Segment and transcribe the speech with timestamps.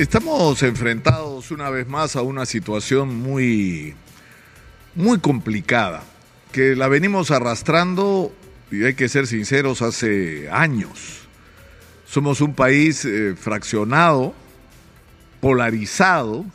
[0.00, 3.94] Estamos enfrentados una vez más a una situación muy,
[4.94, 6.02] muy complicada,
[6.52, 8.34] que la venimos arrastrando,
[8.70, 11.28] y hay que ser sinceros, hace años.
[12.06, 14.34] Somos un país eh, fraccionado,
[15.42, 16.46] polarizado,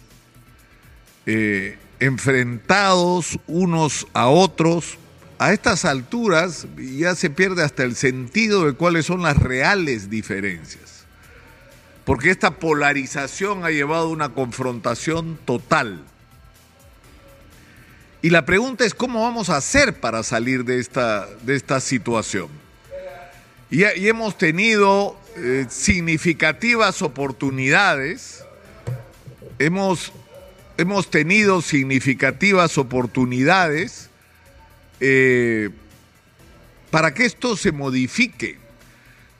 [1.28, 4.98] eh, enfrentados unos a otros.
[5.38, 10.95] A estas alturas ya se pierde hasta el sentido de cuáles son las reales diferencias
[12.06, 16.04] porque esta polarización ha llevado a una confrontación total.
[18.22, 22.50] Y la pregunta es cómo vamos a hacer para salir de esta, de esta situación.
[23.72, 28.44] Y, hemos tenido eh, significativas oportunidades,
[29.58, 30.14] hemos,
[30.78, 34.10] hemos, tenido significativas oportunidades
[35.00, 35.72] eh,
[36.92, 38.60] para que esto se modifique.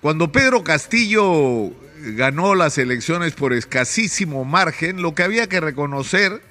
[0.02, 6.42] Cuando Pedro Castillo ganó las elecciones por escasísimo margen, lo que había que reconocer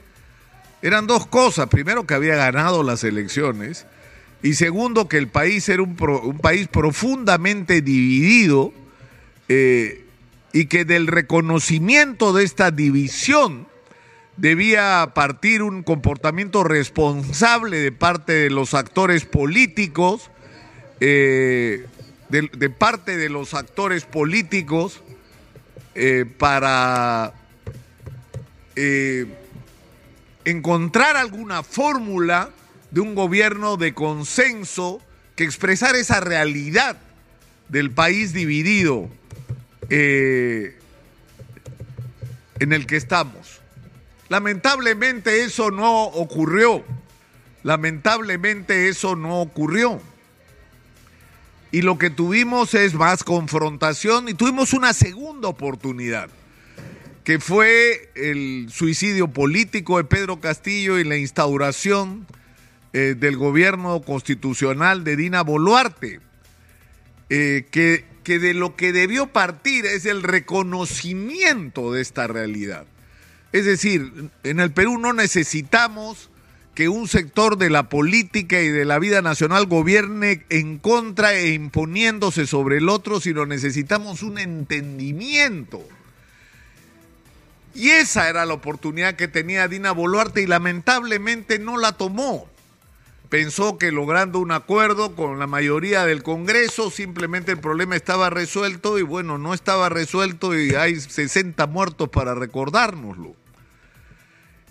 [0.83, 1.69] eran dos cosas.
[1.69, 3.87] Primero, que había ganado las elecciones.
[4.43, 8.73] Y segundo, que el país era un, país profundamente dividido
[9.49, 10.05] eh,
[10.53, 13.67] y que del reconocimiento de esta división
[14.37, 20.31] debía partir un comportamiento responsable de parte de los actores políticos,
[21.01, 21.87] eh,
[22.29, 25.04] de parte de los actores políticos
[25.95, 27.33] eh, para
[28.75, 29.27] eh,
[30.45, 32.51] encontrar alguna fórmula
[32.91, 35.01] de un gobierno de consenso
[35.37, 36.97] que expresar esa realidad
[37.69, 39.09] del país dividido
[39.91, 40.77] eh,
[42.59, 43.61] en el que estamos.
[44.29, 46.85] Lamentablemente eso no ocurrió.
[47.63, 50.01] Lamentablemente eso no ocurrió
[51.75, 56.31] y lo que tuvimos es más confrontación y tuvimos una segunda oportunidad,
[57.25, 62.29] que fue el suicidio político de Pedro Castillo y la instauración
[62.93, 66.21] eh, del gobierno constitucional de Dina Boluarte,
[67.29, 72.87] eh, que, que de lo que debió partir es el reconocimiento de esta realidad.
[73.51, 76.31] Es decir, en el Perú no necesitamos
[76.75, 81.53] que un sector de la política y de la vida nacional gobierne en contra e
[81.53, 85.83] imponiéndose sobre el otro, sino necesitamos un entendimiento.
[87.75, 92.49] Y esa era la oportunidad que tenía Dina Boluarte y lamentablemente no la tomó.
[93.29, 98.99] Pensó que logrando un acuerdo con la mayoría del Congreso simplemente el problema estaba resuelto
[98.99, 103.35] y bueno, no estaba resuelto y hay 60 muertos para recordárnoslo.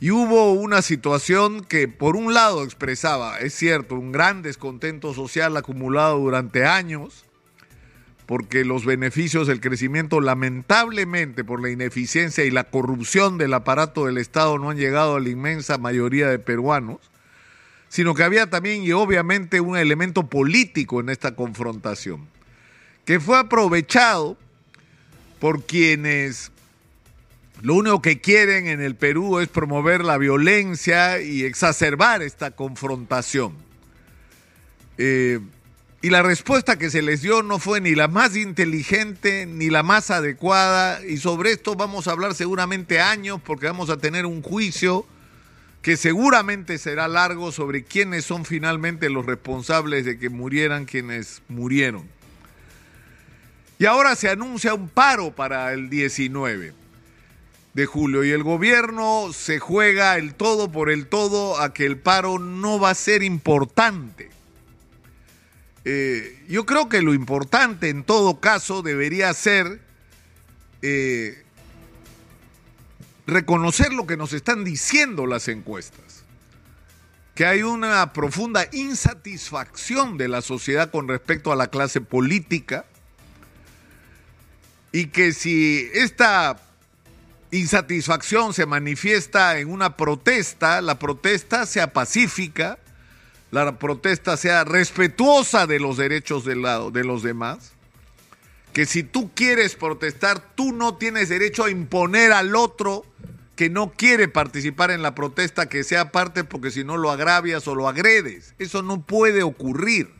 [0.03, 5.55] Y hubo una situación que por un lado expresaba, es cierto, un gran descontento social
[5.55, 7.23] acumulado durante años,
[8.25, 14.17] porque los beneficios del crecimiento lamentablemente por la ineficiencia y la corrupción del aparato del
[14.17, 16.99] Estado no han llegado a la inmensa mayoría de peruanos,
[17.87, 22.27] sino que había también y obviamente un elemento político en esta confrontación,
[23.05, 24.35] que fue aprovechado
[25.39, 26.51] por quienes
[27.61, 33.53] lo único que quieren en el Perú es promover la violencia y exacerbar esta confrontación.
[34.97, 35.39] Eh,
[36.01, 39.83] y la respuesta que se les dio no fue ni la más inteligente ni la
[39.83, 41.05] más adecuada.
[41.05, 45.05] Y sobre esto vamos a hablar seguramente años porque vamos a tener un juicio
[45.81, 52.05] que seguramente será largo sobre quiénes son finalmente los responsables de que murieran quienes murieron.
[53.79, 56.82] Y ahora se anuncia un paro para el 19
[57.73, 61.97] de julio y el gobierno se juega el todo por el todo a que el
[61.97, 64.29] paro no va a ser importante.
[65.85, 69.81] Eh, yo creo que lo importante en todo caso debería ser
[70.81, 71.43] eh,
[73.25, 76.23] reconocer lo que nos están diciendo las encuestas,
[77.35, 82.85] que hay una profunda insatisfacción de la sociedad con respecto a la clase política
[84.91, 86.62] y que si esta
[87.53, 92.79] insatisfacción se manifiesta en una protesta, la protesta sea pacífica,
[93.51, 96.55] la protesta sea respetuosa de los derechos de,
[96.91, 97.73] de los demás,
[98.73, 103.05] que si tú quieres protestar, tú no tienes derecho a imponer al otro
[103.55, 107.67] que no quiere participar en la protesta que sea parte porque si no lo agravias
[107.67, 108.55] o lo agredes.
[108.57, 110.11] Eso no puede ocurrir.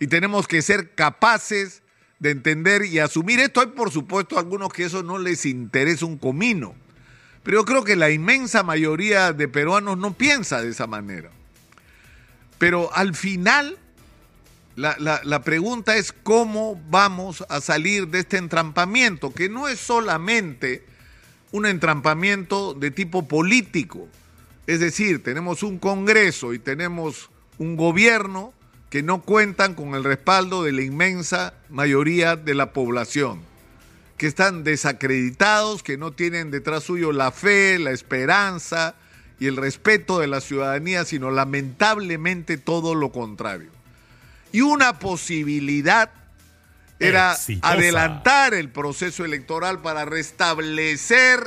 [0.00, 1.82] Y tenemos que ser capaces
[2.18, 3.60] de entender y asumir esto.
[3.60, 6.74] Hay, por supuesto, algunos que eso no les interesa un comino.
[7.42, 11.30] Pero yo creo que la inmensa mayoría de peruanos no piensa de esa manera.
[12.58, 13.78] Pero al final,
[14.76, 20.84] la, la, pregunta es cómo vamos a salir de este entrampamiento, que no es solamente
[21.52, 24.08] un entrampamiento de tipo político.
[24.66, 28.52] Es decir, tenemos un Congreso y tenemos un gobierno
[28.90, 33.42] que no cuentan con el respaldo de la inmensa mayoría de la población,
[34.16, 38.94] que están desacreditados, que no tienen detrás suyo la fe, la esperanza
[39.38, 43.70] y el respeto de la ciudadanía, sino lamentablemente todo lo contrario.
[44.52, 46.10] Y una posibilidad
[46.98, 51.40] era adelantar el proceso electoral para restablecer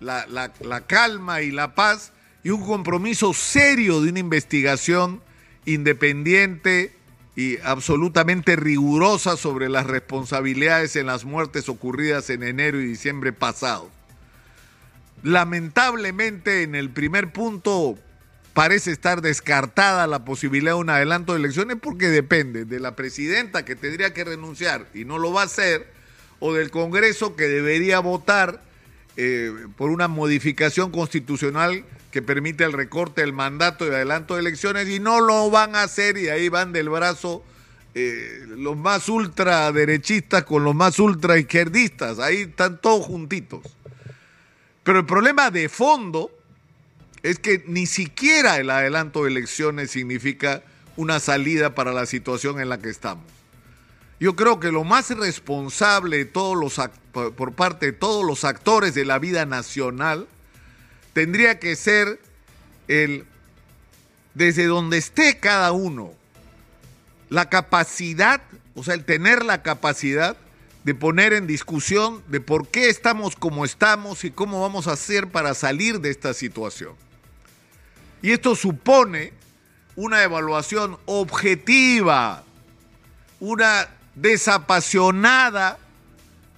[0.00, 2.12] la, la, calma y la paz
[2.42, 5.22] y un compromiso serio de una investigación
[5.66, 6.92] independiente
[7.36, 13.88] y absolutamente rigurosa sobre las responsabilidades en las muertes ocurridas en enero y diciembre pasados.
[15.22, 17.98] Lamentablemente en el primer punto
[18.52, 23.64] parece estar descartada la posibilidad de un adelanto de elecciones porque depende de la presidenta
[23.64, 25.88] que tendría que renunciar y no lo va a hacer,
[26.38, 28.62] o del Congreso que debería votar
[29.16, 34.88] eh, por una modificación constitucional que permite el recorte del mandato y adelanto de elecciones
[34.88, 37.44] y no lo van a hacer y ahí van del brazo
[37.96, 43.62] eh, los más ultraderechistas con los más ultraizquierdistas, ahí están todos juntitos.
[44.82, 46.30] Pero el problema de fondo
[47.22, 50.62] es que ni siquiera el adelanto de elecciones significa
[50.96, 53.24] una salida para la situación en la que estamos.
[54.20, 59.44] Yo creo que lo más responsable por parte de todos los actores de la vida
[59.44, 60.28] nacional
[61.12, 62.20] tendría que ser
[62.88, 63.26] el,
[64.34, 66.12] desde donde esté cada uno,
[67.28, 68.42] la capacidad,
[68.74, 70.36] o sea, el tener la capacidad
[70.84, 75.28] de poner en discusión de por qué estamos como estamos y cómo vamos a hacer
[75.28, 76.92] para salir de esta situación.
[78.22, 79.32] Y esto supone
[79.96, 82.44] una evaluación objetiva,
[83.40, 85.78] una desapasionada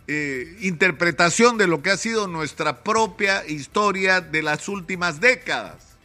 [0.08, 5.96] eh, interpretación de lo que ha sido nuestra propia historia de las últimas décadas.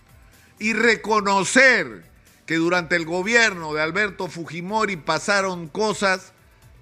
[0.58, 2.04] Y reconocer
[2.48, 6.34] que durante el gobierno de Alberto Fujimori pasaron cosas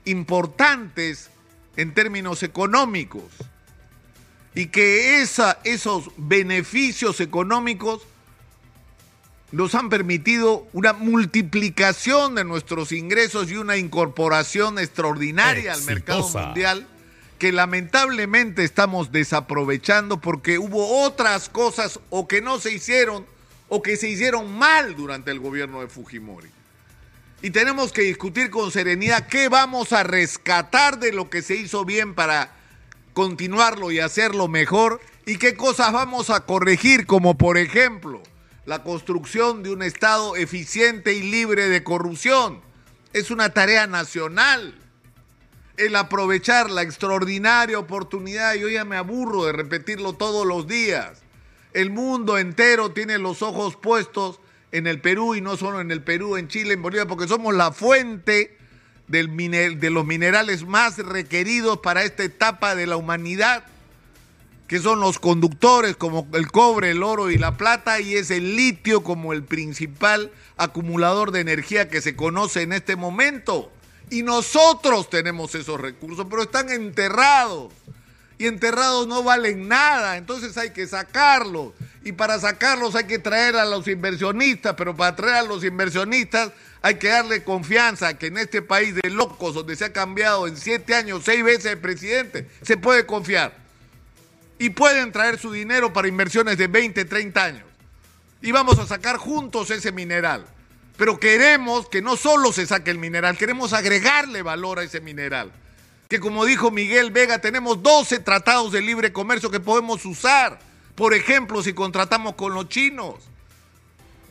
[0.06, 1.30] importantes
[1.76, 3.32] en términos económicos.
[4.56, 8.02] Y que esa, esos beneficios económicos
[9.52, 16.88] nos han permitido una multiplicación de nuestros ingresos y una incorporación extraordinaria al mercado mundial
[17.40, 23.26] que lamentablemente estamos desaprovechando porque hubo otras cosas o que no se hicieron
[23.70, 26.50] o que se hicieron mal durante el gobierno de Fujimori.
[27.42, 31.86] Y tenemos que discutir con serenidad qué vamos a rescatar de lo que se hizo
[31.86, 32.52] bien para
[33.14, 38.22] continuarlo y hacerlo mejor y qué cosas vamos a corregir, como por ejemplo
[38.70, 42.62] la construcción de un Estado eficiente y libre de corrupción.
[43.14, 44.76] Es una tarea nacional.
[45.76, 51.24] El aprovechar la extraordinaria oportunidad, yo ya me aburro de repetirlo todos los días.
[51.74, 54.40] El mundo entero tiene los ojos puestos
[54.72, 57.56] en el Perú y no solo en el Perú, en Chile, en Bolivia, porque somos
[57.56, 58.56] la fuente
[59.08, 59.36] del
[59.80, 63.64] de los minerales más requeridos para esta etapa de la humanidad
[64.70, 68.56] que son los conductores como el cobre, el oro y la plata, y es el
[68.56, 73.72] litio como el principal acumulador de energía que se conoce en este momento.
[74.12, 77.74] Y nosotros tenemos esos recursos, pero están enterrados.
[78.38, 81.74] Y enterrados no valen nada, entonces hay que sacarlos.
[82.04, 86.52] Y para sacarlos hay que traer a los inversionistas, pero para traer a los inversionistas
[86.84, 90.58] hay que darle confianza que en este país de locos, donde se ha cambiado en
[90.58, 93.59] siete años seis veces el presidente, se puede confiar
[94.60, 97.64] y pueden traer su dinero para inversiones de 20, 30 años.
[98.42, 100.46] Y vamos a sacar juntos ese mineral.
[100.98, 105.52] Pero queremos que no solo se saque el mineral, queremos agregarle valor a ese mineral.
[106.10, 110.60] Que como dijo Miguel Vega, tenemos 12 tratados de libre comercio que podemos usar.
[110.96, 113.16] Por ejemplo, si contratamos con los chinos.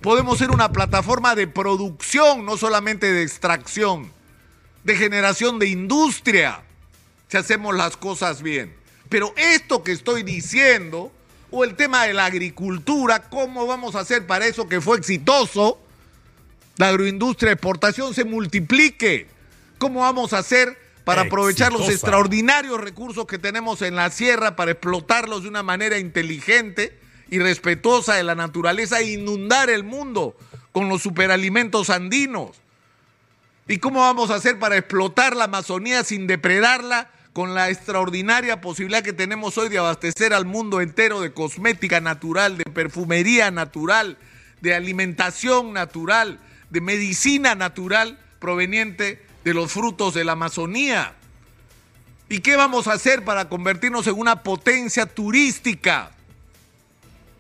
[0.02, 4.12] Podemos ser una plataforma de producción, no solamente de extracción,
[4.84, 6.62] de generación de industria,
[7.28, 8.77] si hacemos las cosas bien.
[9.08, 11.12] Pero esto que estoy diciendo,
[11.50, 15.80] o el tema de la agricultura, ¿cómo vamos a hacer para eso que fue exitoso?
[16.76, 19.26] La agroindustria de exportación se multiplique.
[19.78, 24.72] ¿Cómo vamos a hacer para aprovechar los extraordinarios recursos que tenemos en la sierra para
[24.72, 26.98] explotarlos de una manera inteligente
[27.30, 30.36] y respetuosa de la naturaleza e inundar el mundo
[30.72, 32.56] con los superalimentos andinos?
[33.66, 39.04] ¿Y cómo vamos a hacer para explotar la Amazonía sin depredarla con la extraordinaria posibilidad
[39.04, 44.18] que tenemos hoy de abastecer al mundo entero de cosmética natural, de perfumería natural,
[44.60, 46.40] de alimentación natural,
[46.70, 51.14] de medicina natural proveniente de los frutos de la Amazonía.
[52.28, 56.10] ¿Y qué vamos a hacer para convertirnos en una potencia turística?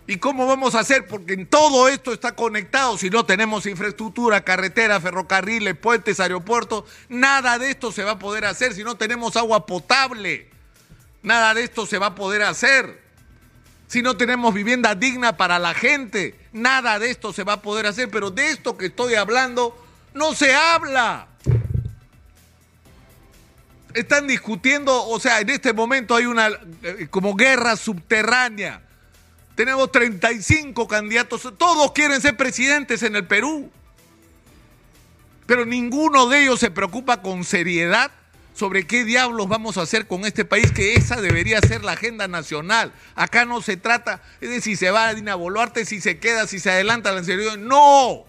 [0.08, 1.06] ¿Y cómo vamos a hacer?
[1.06, 2.96] Porque en todo esto está conectado.
[2.96, 8.46] Si no tenemos infraestructura, carretera, ferrocarriles, puentes, aeropuertos, nada de esto se va a poder
[8.46, 8.72] hacer.
[8.72, 10.48] Si no tenemos agua potable,
[11.22, 13.02] nada de esto se va a poder hacer.
[13.86, 17.86] Si no tenemos vivienda digna para la gente, nada de esto se va a poder
[17.86, 18.08] hacer.
[18.08, 19.76] Pero de esto que estoy hablando,
[20.14, 21.28] no se habla
[23.92, 26.48] están discutiendo, o sea, en este momento hay una
[26.82, 28.87] eh, como guerra subterránea.
[29.58, 33.68] Tenemos 35 candidatos, todos quieren ser presidentes en el Perú,
[35.46, 38.12] pero ninguno de ellos se preocupa con seriedad
[38.54, 42.28] sobre qué diablos vamos a hacer con este país, que esa debería ser la agenda
[42.28, 42.92] nacional.
[43.16, 46.60] Acá no se trata de si se va a Dina Boluarte, si se queda, si
[46.60, 47.58] se adelanta la anterior.
[47.58, 48.26] No.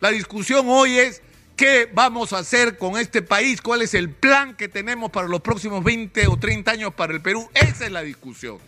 [0.00, 1.20] La discusión hoy es
[1.56, 3.60] ¿Qué vamos a hacer con este país?
[3.60, 7.20] ¿Cuál es el plan que tenemos para los próximos 20 o 30 años para el
[7.20, 7.50] Perú?
[7.52, 8.67] Esa es la discusión.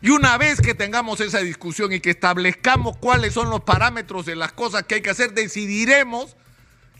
[0.00, 4.36] Y una vez que tengamos esa discusión y que establezcamos cuáles son los parámetros de
[4.36, 6.36] las cosas que hay que hacer, decidiremos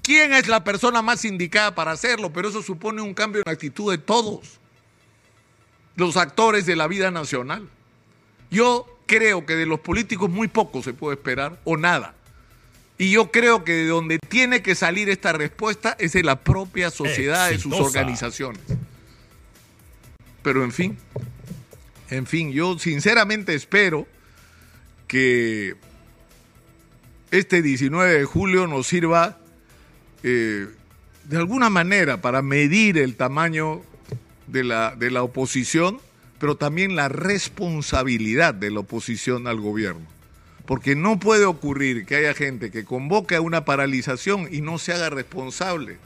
[0.02, 2.32] quién es la persona más indicada para hacerlo.
[2.32, 4.58] Pero eso supone un cambio en la actitud de todos
[5.94, 7.68] los actores de la vida nacional.
[8.50, 12.14] Yo creo que de los políticos muy poco se puede esperar o nada.
[12.98, 16.90] Y yo creo que de donde tiene que salir esta respuesta es de la propia
[16.90, 18.60] sociedad, de sus organizaciones.
[20.42, 20.98] Pero en fin,
[22.10, 24.06] en fin, yo sinceramente espero
[25.06, 25.76] que
[27.30, 29.38] este 19 de julio nos sirva
[30.22, 30.68] eh,
[31.24, 33.82] de alguna manera para medir el tamaño
[34.46, 35.98] de la, de la oposición,
[36.38, 40.06] pero también la responsabilidad de la oposición al gobierno.
[40.64, 44.92] Porque no puede ocurrir que haya gente que convoque a una paralización y no se
[44.92, 45.98] haga responsable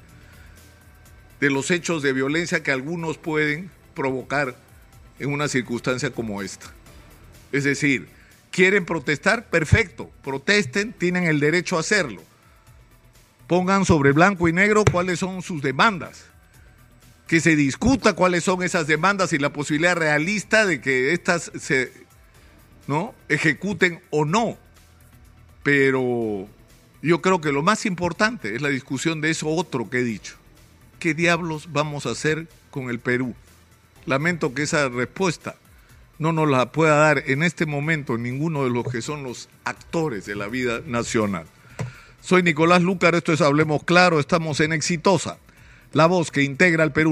[1.40, 4.56] de los hechos de violencia que algunos pueden provocar
[5.18, 6.72] en una circunstancia como esta.
[7.52, 8.08] Es decir,
[8.50, 12.22] quieren protestar, perfecto, protesten, tienen el derecho a hacerlo.
[13.46, 16.26] Pongan sobre blanco y negro cuáles son sus demandas.
[17.26, 21.92] Que se discuta cuáles son esas demandas y la posibilidad realista de que éstas se
[22.86, 23.14] ¿no?
[23.28, 24.56] ejecuten o no.
[25.62, 26.48] Pero
[27.02, 30.36] yo creo que lo más importante es la discusión de eso otro que he dicho.
[30.98, 33.34] ¿Qué diablos vamos a hacer con el Perú?
[34.06, 35.56] Lamento que esa respuesta
[36.18, 40.24] no nos la pueda dar en este momento ninguno de los que son los actores
[40.24, 41.46] de la vida nacional.
[42.20, 45.38] Soy Nicolás Lúcar, esto es Hablemos Claro, estamos en Exitosa,
[45.92, 47.10] la voz que integra al Perú.